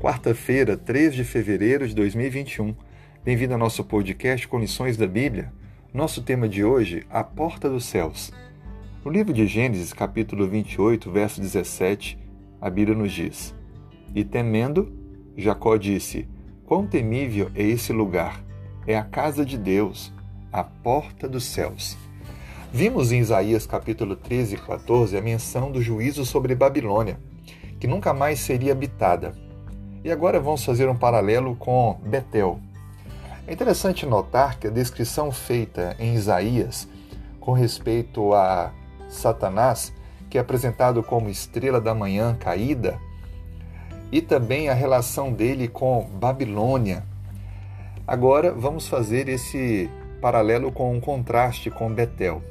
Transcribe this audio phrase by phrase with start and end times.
[0.00, 2.74] quarta-feira, 3 de fevereiro de 2021.
[3.22, 5.52] Bem-vindo ao nosso podcast Condições da Bíblia.
[5.92, 8.32] Nosso tema de hoje, a porta dos céus.
[9.04, 12.18] No livro de Gênesis, capítulo 28, verso 17,
[12.58, 13.54] a Bíblia nos diz:
[14.14, 14.90] E temendo,
[15.36, 16.26] Jacó disse:
[16.64, 18.42] Quão temível é esse lugar!
[18.86, 20.14] É a casa de Deus,
[20.50, 21.98] a porta dos céus.
[22.72, 27.20] Vimos em Isaías capítulo 13 e 14 a menção do juízo sobre Babilônia,
[27.78, 29.49] que nunca mais seria habitada.
[30.02, 32.58] E agora vamos fazer um paralelo com Betel.
[33.46, 36.88] É interessante notar que a descrição feita em Isaías
[37.38, 38.72] com respeito a
[39.10, 39.92] Satanás,
[40.30, 42.98] que é apresentado como estrela da manhã caída,
[44.10, 47.04] e também a relação dele com Babilônia.
[48.06, 52.42] Agora vamos fazer esse paralelo com um contraste com Betel.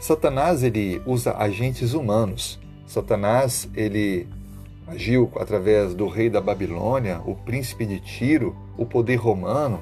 [0.00, 2.58] Satanás ele usa agentes humanos.
[2.86, 4.28] Satanás ele
[4.88, 9.80] agiu através do rei da Babilônia, o príncipe de Tiro, o poder romano,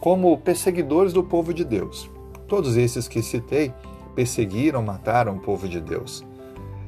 [0.00, 2.10] como perseguidores do povo de Deus.
[2.48, 3.72] Todos esses que citei
[4.14, 6.24] perseguiram, mataram o povo de Deus.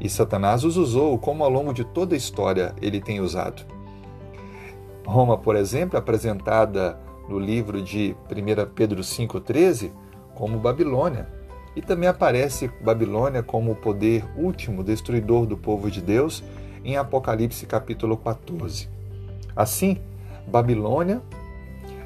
[0.00, 3.62] E Satanás os usou como ao longo de toda a história ele tem usado.
[5.04, 9.90] Roma, por exemplo, é apresentada no livro de 1 Pedro 5,13
[10.34, 11.28] como Babilônia,
[11.76, 16.42] e também aparece Babilônia como o poder último destruidor do povo de Deus
[16.84, 18.88] em Apocalipse capítulo 14.
[19.54, 19.98] Assim,
[20.46, 21.22] Babilônia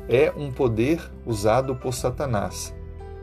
[0.08, 2.74] é um poder usado por Satanás,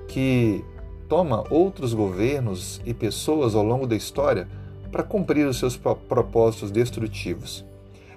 [0.07, 0.63] que
[1.07, 4.47] toma outros governos e pessoas ao longo da história
[4.91, 7.65] para cumprir os seus propósitos destrutivos.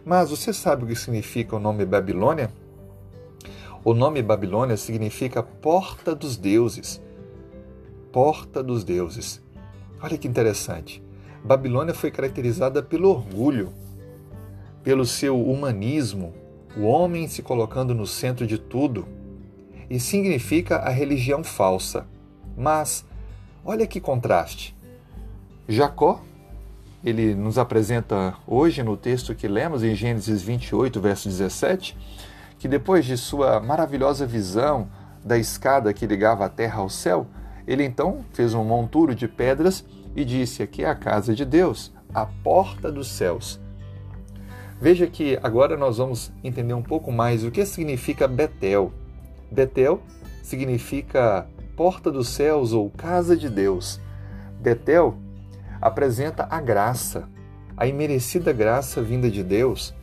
[0.04, 2.50] Mas você sabe o que significa o nome Babilônia?
[3.84, 7.02] O nome Babilônia significa porta dos deuses
[8.14, 9.42] porta dos deuses.
[10.00, 11.02] Olha que interessante.
[11.44, 13.70] Babilônia foi caracterizada pelo orgulho,
[14.82, 16.32] pelo seu humanismo,
[16.74, 19.06] o homem se colocando no centro de tudo,
[19.90, 22.06] e significa a religião falsa.
[22.56, 23.04] Mas
[23.62, 24.74] olha que contraste.
[25.68, 26.22] Jacó,
[27.04, 31.94] ele nos apresenta hoje no texto que lemos em Gênesis 28, verso 17,
[32.58, 34.88] que depois de sua maravilhosa visão
[35.22, 37.26] da escada que ligava a terra ao céu,
[37.66, 41.92] ele então fez um monturo de pedras e disse: Aqui é a casa de Deus,
[42.12, 43.60] a porta dos céus.
[44.80, 48.92] Veja que agora nós vamos entender um pouco mais o que significa Betel.
[49.50, 50.00] Betel
[50.42, 54.00] significa porta dos céus ou casa de Deus.
[54.60, 55.16] Betel
[55.80, 57.28] apresenta a graça,
[57.76, 59.94] a imerecida graça vinda de Deus,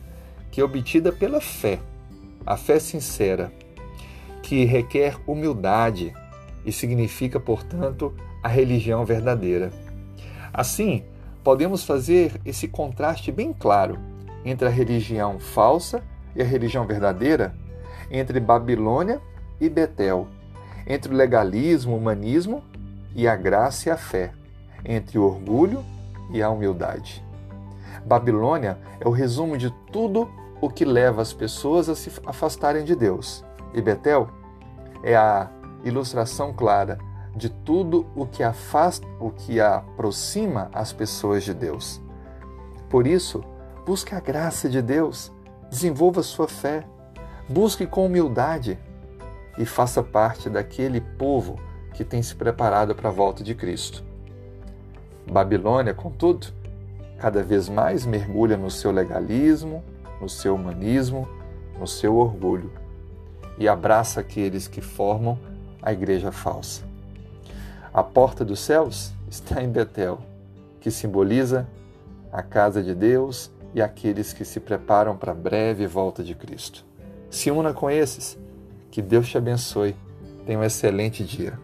[0.50, 1.80] que é obtida pela fé,
[2.44, 3.52] a fé sincera,
[4.42, 6.12] que requer humildade,
[6.64, 9.72] e significa, portanto, a religião verdadeira.
[10.52, 11.04] Assim,
[11.42, 13.98] podemos fazer esse contraste bem claro
[14.44, 16.02] entre a religião falsa
[16.36, 17.54] e a religião verdadeira,
[18.10, 19.20] entre Babilônia
[19.60, 20.28] e Betel,
[20.86, 22.62] entre o legalismo, o humanismo
[23.14, 24.32] e a graça e a fé,
[24.84, 25.84] entre o orgulho
[26.30, 27.24] e a humildade.
[28.04, 30.28] Babilônia é o resumo de tudo
[30.60, 34.28] o que leva as pessoas a se afastarem de Deus, e Betel
[35.02, 35.50] é a
[35.84, 36.98] ilustração clara
[37.34, 42.00] de tudo o que afasta, o que aproxima as pessoas de Deus.
[42.88, 43.42] Por isso,
[43.86, 45.32] busque a graça de Deus,
[45.70, 46.84] desenvolva sua fé,
[47.48, 48.78] busque com humildade
[49.58, 51.58] e faça parte daquele povo
[51.94, 54.04] que tem se preparado para a volta de Cristo.
[55.30, 56.48] Babilônia, contudo,
[57.18, 59.82] cada vez mais mergulha no seu legalismo,
[60.20, 61.28] no seu humanismo,
[61.78, 62.82] no seu orgulho
[63.58, 65.38] e abraça aqueles que formam
[65.80, 66.91] a igreja falsa.
[67.94, 70.18] A porta dos céus está em Betel,
[70.80, 71.68] que simboliza
[72.32, 76.86] a casa de Deus e aqueles que se preparam para a breve volta de Cristo.
[77.28, 78.38] Se una com esses.
[78.90, 79.94] Que Deus te abençoe.
[80.46, 81.58] Tenha um excelente dia.